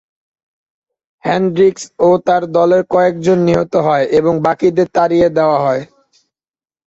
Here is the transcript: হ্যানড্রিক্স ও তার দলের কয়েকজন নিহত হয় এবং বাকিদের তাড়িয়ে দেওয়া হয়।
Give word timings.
হ্যানড্রিক্স 1.23 1.83
ও 1.99 2.19
তার 2.27 2.43
দলের 2.55 2.81
কয়েকজন 2.93 3.37
নিহত 3.47 3.73
হয় 3.87 4.05
এবং 4.19 4.33
বাকিদের 4.45 4.87
তাড়িয়ে 4.95 5.27
দেওয়া 5.37 5.57
হয়। 5.65 5.83